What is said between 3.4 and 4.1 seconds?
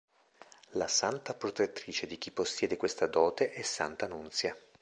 è Santa